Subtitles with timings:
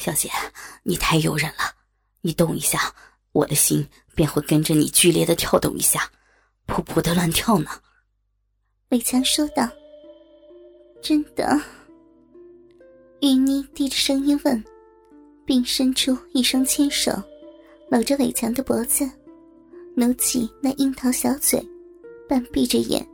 [0.00, 0.30] 小姐，
[0.82, 1.74] 你太诱人了，
[2.22, 2.94] 你动一下，
[3.32, 6.10] 我的心便会跟着你剧烈的跳动一下，
[6.66, 7.68] 噗噗的乱跳呢。
[8.88, 9.68] 伟强说道
[11.02, 11.60] ：“真的。”
[13.20, 14.64] 玉妮低着声音问，
[15.44, 17.12] 并伸出一双纤手，
[17.90, 19.08] 搂着伟强的脖子，
[19.94, 21.62] 努起那樱桃小嘴，
[22.26, 23.06] 半闭着眼，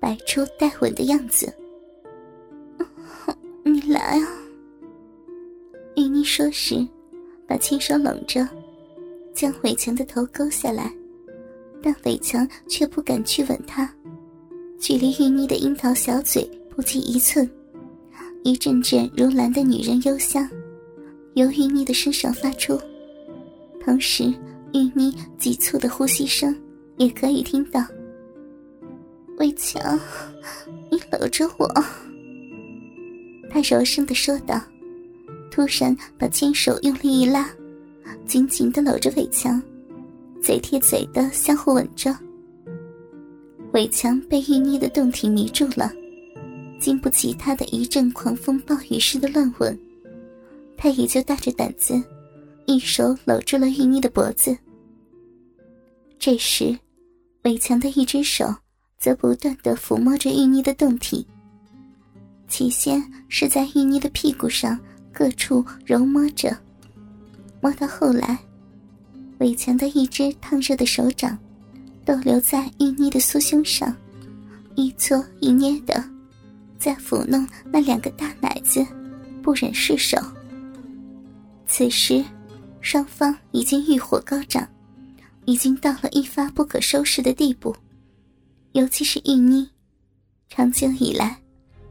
[0.00, 1.54] 摆出带吻的样子。
[3.64, 4.41] 你来啊！
[6.22, 6.86] 说时，
[7.46, 8.46] 把亲手拢着，
[9.34, 10.92] 将伟强的头勾下来，
[11.82, 13.92] 但伟强却不敢去吻她。
[14.78, 17.48] 距离玉妮的樱桃小嘴不及一寸，
[18.42, 20.48] 一阵阵如兰的女人幽香
[21.34, 22.78] 由玉妮的身上发出，
[23.84, 24.24] 同时
[24.72, 26.54] 玉妮急促的呼吸声
[26.96, 27.84] 也可以听到。
[29.38, 29.98] 伟强，
[30.90, 31.68] 你搂着我。
[33.50, 34.60] 他柔声的说道，
[35.52, 37.46] 突然把牵手用力一拉，
[38.26, 39.62] 紧紧的搂着伟强，
[40.42, 42.16] 嘴贴嘴的相互吻着。
[43.74, 45.92] 伟强被玉妮的动体迷住了，
[46.80, 49.78] 经不起他的一阵狂风暴雨似的乱吻，
[50.74, 52.02] 他也就大着胆子，
[52.64, 54.56] 一手搂住了玉妮的脖子。
[56.18, 56.74] 这时，
[57.42, 58.54] 伟强的一只手
[58.96, 61.26] 则不断的抚摸着玉妮的动体，
[62.48, 64.78] 起先是在玉妮的屁股上
[65.12, 66.56] 各处揉摸着，
[67.60, 68.38] 摸到后来，
[69.38, 71.38] 伟强的一只烫热的手掌。
[72.04, 73.96] 都留在玉妮的酥胸上，
[74.74, 76.02] 一搓一捏的，
[76.76, 78.84] 在抚弄那两个大奶子，
[79.40, 80.18] 不忍释手。
[81.64, 82.24] 此时，
[82.80, 84.68] 双方已经欲火高涨，
[85.44, 87.72] 已经到了一发不可收拾的地步。
[88.72, 89.70] 尤其是玉妮，
[90.48, 91.40] 长久以来，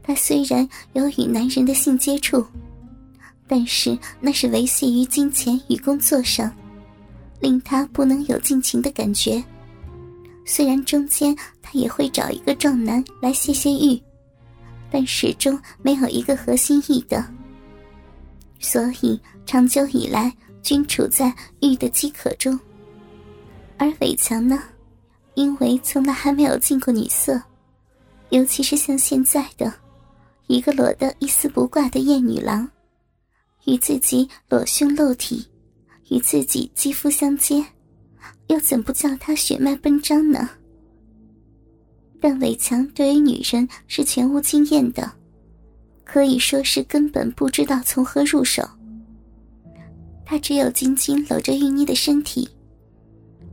[0.02, 2.44] 她虽然有与男人的性接触，
[3.54, 6.50] 但是那是维系于金钱与工作上，
[7.38, 9.44] 令他不能有尽情的感觉。
[10.46, 14.02] 虽然中间他也会找一个壮男来泄泄欲，
[14.90, 17.22] 但始终没有一个合心意的，
[18.58, 22.58] 所以长久以来均处在欲的饥渴中。
[23.76, 24.62] 而伟强呢，
[25.34, 27.38] 因为从来还没有进过女色，
[28.30, 29.70] 尤其是像现在的，
[30.46, 32.66] 一个裸得一丝不挂的艳女郎，
[33.64, 35.46] 与自己裸胸露体，
[36.10, 37.64] 与自己肌肤相接。
[38.48, 40.50] 又怎不叫他血脉奔张呢？
[42.20, 45.10] 但伟强对于女人是全无经验的，
[46.04, 48.68] 可以说是根本不知道从何入手。
[50.24, 52.48] 他只有紧紧搂着玉妮的身体，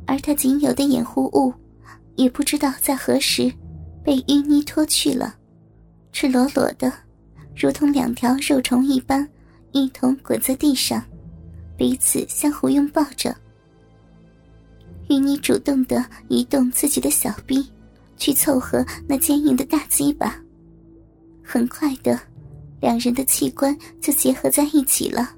[0.06, 1.54] 而他仅有的掩护物，
[2.16, 3.52] 也不知道在何时
[4.04, 5.36] 被玉妮脱去了，
[6.12, 6.92] 赤裸裸的，
[7.56, 9.28] 如同两条肉虫一般，
[9.72, 11.04] 一同滚在地上，
[11.78, 13.36] 彼此相互拥抱着。
[15.10, 17.68] 玉妮主动的移动自己的小臂，
[18.18, 20.40] 去凑合那坚硬的大鸡巴。
[21.44, 22.20] 很快的，
[22.80, 25.36] 两人的器官就结合在一起了。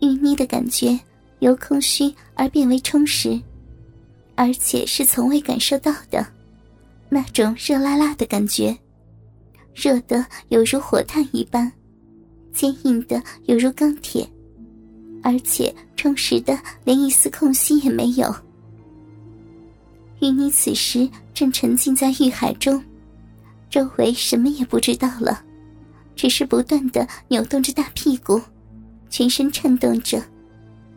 [0.00, 0.98] 玉妮的感觉
[1.40, 3.40] 由空虚而变为充实，
[4.36, 6.24] 而且是从未感受到的，
[7.08, 8.76] 那种热辣辣的感觉，
[9.74, 11.72] 热的犹如火炭一般，
[12.54, 14.26] 坚硬的犹如钢铁。
[15.22, 18.34] 而且充实的连一丝空隙也没有。
[20.20, 22.82] 玉妮此时正沉浸在欲海中，
[23.70, 25.42] 周围什么也不知道了，
[26.14, 28.38] 只是不断的扭动着大屁股，
[29.08, 30.22] 全身颤动着，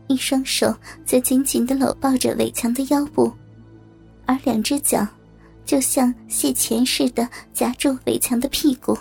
[0.08, 0.76] 一双手
[1.06, 3.32] 则紧紧的搂抱着伟强的腰部，
[4.26, 5.08] 而两只脚
[5.66, 8.98] 就像蟹钳似的夹住伟强的屁股，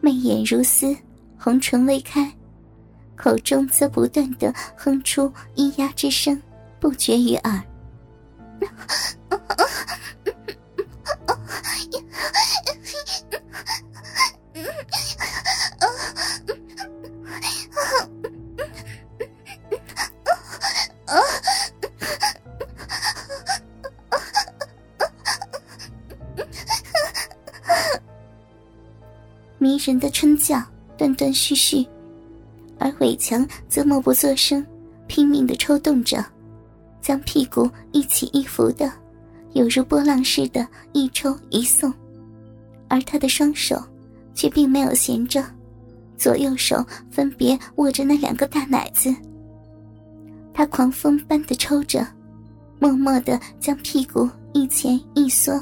[0.00, 0.96] 媚眼如丝，
[1.38, 2.30] 红唇微开。
[3.16, 6.40] 口中则不断的哼出咿呀之声，
[6.78, 7.62] 不绝于耳。
[29.60, 30.62] 迷人的春叫，
[30.98, 31.86] 断断续续。
[32.78, 34.64] 而伟强则默不作声，
[35.06, 36.24] 拼命的抽动着，
[37.00, 38.92] 将屁股一起一伏的，
[39.54, 41.92] 犹如波浪似的，一抽一送。
[42.88, 43.82] 而他的双手
[44.34, 45.44] 却并没有闲着，
[46.16, 49.14] 左右手分别握着那两个大奶子。
[50.54, 52.06] 他狂风般的抽着，
[52.78, 55.60] 默默的将屁股一前一缩，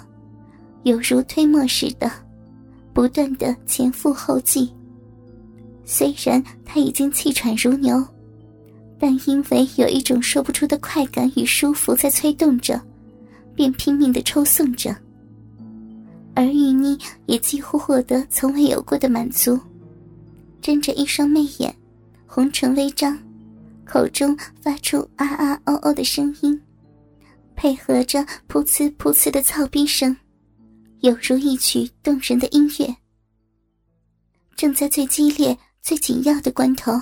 [0.83, 2.11] 犹如推磨似的，
[2.93, 4.71] 不断的前赴后继。
[5.89, 8.05] 虽然他已经气喘如牛，
[8.99, 12.79] 但因为有一种说不出的快感与舒服在催动着，
[13.55, 14.95] 便拼命的抽送着。
[16.35, 19.59] 而玉妮也几乎获得从未有过的满足，
[20.61, 21.73] 睁着一双媚眼，
[22.27, 23.17] 红唇微张，
[23.85, 26.61] 口中发出啊啊哦哦的声音，
[27.55, 28.19] 配合着
[28.49, 30.15] 噗呲噗呲的操逼声，
[31.03, 32.93] 犹如一曲动人的音乐。
[34.57, 35.57] 正在最激烈。
[35.87, 37.01] 最紧要的关头，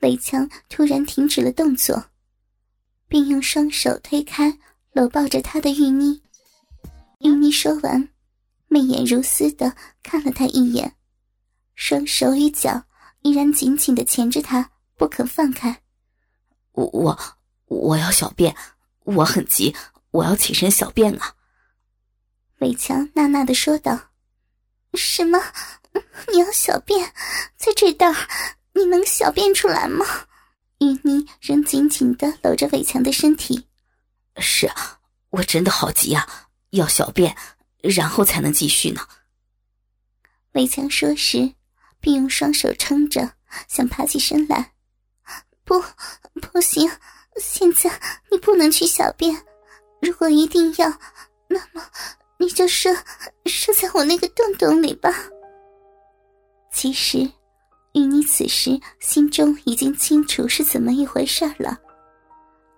[0.00, 2.02] 伟强突然停止了动作，
[3.06, 4.58] 并用双手推开
[4.92, 6.22] 搂抱着他的玉妮。
[7.18, 8.08] 玉妮说完，
[8.66, 10.96] 媚眼如丝的看了他一眼，
[11.74, 12.82] 双手与脚
[13.20, 15.82] 依然紧紧的钳着他，不肯放开。
[16.70, 17.18] 我我
[17.66, 18.56] 我要小便，
[19.04, 19.76] 我很急，
[20.12, 21.34] 我要起身小便啊！
[22.60, 24.11] 伟强呐呐的说道
[24.94, 25.38] ：“什么？”
[26.32, 27.12] 你要小便，
[27.56, 28.10] 在这道
[28.72, 30.06] 你能小便出来吗？
[30.78, 33.68] 玉妮仍紧紧的搂着伟强的身体。
[34.38, 35.00] 是啊，
[35.30, 37.36] 我真的好急啊，要小便，
[37.82, 39.06] 然后才能继续呢。
[40.52, 41.54] 伟强说时，
[42.00, 43.34] 并用双手撑着，
[43.68, 44.72] 想爬起身来。
[45.64, 45.84] 不，
[46.40, 46.90] 不行，
[47.36, 48.00] 现在
[48.30, 49.44] 你不能去小便。
[50.00, 50.88] 如果一定要，
[51.48, 51.86] 那么
[52.42, 52.92] 你就射
[53.46, 55.14] 射在我那个洞洞里吧。
[56.72, 57.18] 其实，
[57.92, 61.78] 玉妮此时心中已经清楚是怎么一回事了。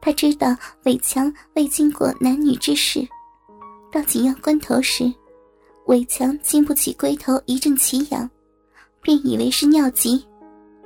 [0.03, 3.09] 她知道伟强未经过男女之事，
[3.91, 5.11] 到紧要关头时，
[5.87, 8.29] 伟强经不起龟头一阵奇痒，
[9.01, 10.23] 便以为是尿急，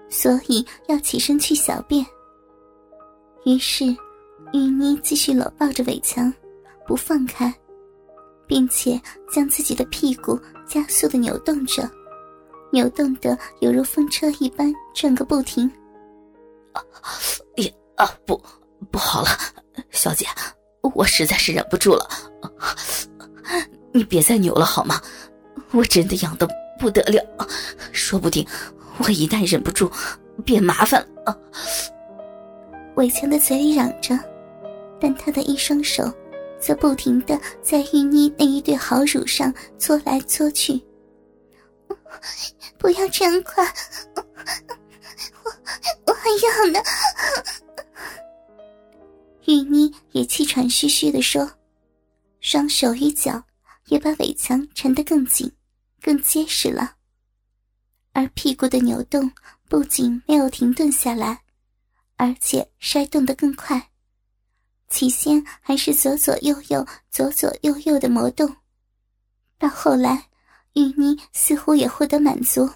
[0.09, 2.07] 所以要起身去小便。
[3.45, 3.87] 于是，
[4.53, 6.33] 玉妮继续搂抱着伟强，
[6.87, 7.53] 不放开，
[8.49, 9.01] 并且
[9.31, 11.89] 将自己的屁股加速的扭动着。
[12.73, 15.71] 扭动的犹如风车一般转个不停。
[16.73, 16.83] 啊，
[17.57, 18.41] 也啊不，
[18.91, 19.29] 不好了，
[19.91, 20.27] 小姐，
[20.95, 22.09] 我实在是忍不住了，
[23.93, 25.01] 你别再扭了好吗？
[25.73, 26.49] 我真的痒的
[26.79, 27.23] 不得了，
[27.93, 28.47] 说不定
[28.99, 29.91] 我一旦忍不住，
[30.45, 31.39] 便麻烦了。
[32.97, 34.19] 伟强的嘴里嚷着，
[35.01, 36.05] 但他的一双手，
[36.61, 40.81] 则不停的在玉妮那一对好乳上搓来搓去。
[42.79, 43.65] 不要这样快，
[44.15, 45.53] 我
[46.07, 46.81] 我还要呢。
[49.47, 51.51] 玉妮也气喘吁吁的说，
[52.41, 53.43] 双手与脚
[53.87, 55.51] 也把尾墙缠得更紧、
[56.03, 56.97] 更结实了。
[58.13, 59.31] 而屁股的扭动
[59.69, 61.41] 不仅没有停顿下来，
[62.17, 63.91] 而且摔动得更快。
[64.89, 68.57] 起先还是左左右右、左左右右的磨动，
[69.59, 70.25] 到后来。
[70.75, 72.69] 玉妮似乎也获得满足，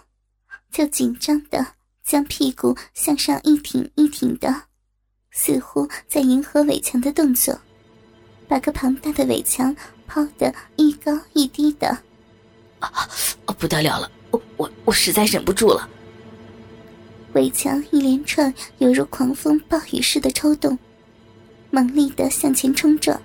[0.73, 1.65] 就紧张的
[2.03, 4.53] 将屁股向上一挺一挺的，
[5.31, 7.57] 似乎在迎合伟强的动作，
[8.49, 9.77] 把个庞大的伟强
[10.09, 11.97] 抛得一高一低的。
[12.81, 12.91] 啊，
[13.57, 14.11] 不得了了！
[14.33, 15.89] 我我我实在忍不住了。
[17.35, 20.77] 伟强一连串犹如狂风暴雨似的抽动，
[21.75, 23.19] 猛力的向前冲撞，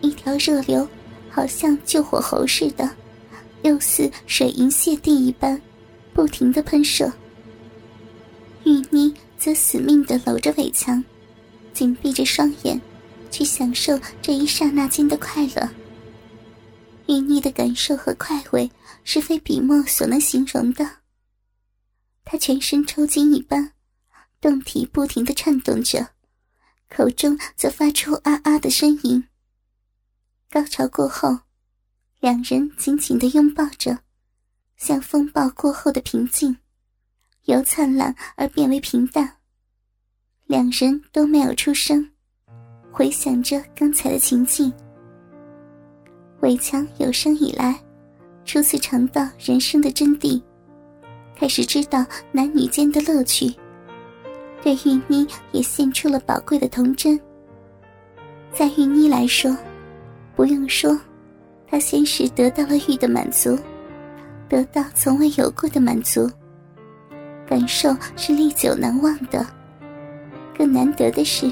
[0.00, 0.86] 一条热流
[1.30, 2.90] 好像救火猴似的。
[3.62, 5.60] 又似水银泻地一般，
[6.12, 7.10] 不停的喷射。
[8.64, 11.02] 玉妮则死命的搂着伟强，
[11.72, 12.80] 紧闭着双眼，
[13.30, 15.70] 去享受这一刹那间的快乐。
[17.06, 18.68] 玉妮的感受和快慰
[19.04, 20.88] 是非笔墨所能形容的。
[22.24, 23.72] 她全身抽筋一般，
[24.40, 26.08] 胴体不停的颤动着，
[26.88, 29.24] 口中则发出啊啊的呻吟。
[30.50, 31.38] 高潮过后。
[32.18, 33.96] 两人紧紧的拥抱着，
[34.78, 36.56] 像风暴过后的平静，
[37.44, 39.36] 由灿烂而变为平淡。
[40.46, 42.10] 两人都没有出声，
[42.90, 44.72] 回想着刚才的情境。
[46.40, 47.78] 伟强有生以来，
[48.46, 50.42] 初次尝到人生的真谛，
[51.36, 53.54] 开始知道男女间的乐趣，
[54.66, 57.16] 对玉妮也献出了宝贵的童真。
[58.52, 59.56] 在玉妮来说，
[60.34, 60.98] 不用说。
[61.68, 63.56] 她先是得到了欲的满足，
[64.48, 66.28] 得到从未有过的满足，
[67.48, 69.46] 感受是历久难忘的。
[70.58, 71.48] 更难得的是，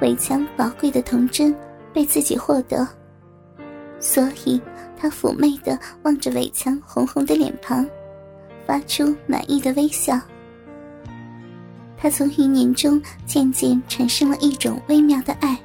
[0.00, 1.52] 伟强宝贵的童真
[1.92, 2.86] 被自己获得，
[3.98, 4.62] 所以
[4.96, 7.84] 他妩媚的望着伟强红红的脸庞，
[8.64, 10.20] 发出满意的微笑。
[12.04, 15.58] 他从余年中渐渐产生了一种微妙的爱。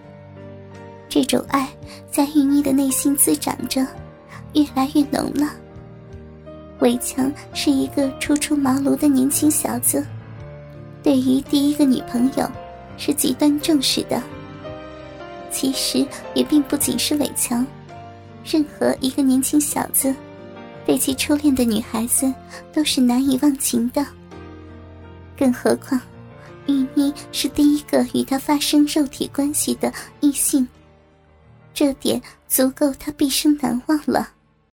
[1.09, 1.67] 这种爱
[2.09, 3.85] 在玉妮的内心滋长着，
[4.53, 5.51] 越来越浓了。
[6.79, 10.01] 伟强是一个初出茅庐的年轻小子，
[11.03, 12.49] 对于第一个女朋友
[12.97, 14.23] 是极端重视的。
[15.51, 17.67] 其实也并不仅是伟强，
[18.45, 20.15] 任何一个年轻小子，
[20.85, 22.33] 对其初恋的女孩子
[22.71, 24.05] 都是难以忘情的。
[25.37, 25.99] 更何况，
[26.69, 30.67] 玉妮是第一个与他发生肉体关系的异性，
[31.73, 34.29] 这点足够他毕生难忘了。